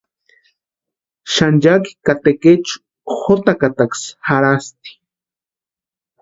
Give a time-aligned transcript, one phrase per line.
[1.33, 2.75] Xanchaki ka tekechu
[3.23, 4.89] jotakataksï jarhasti.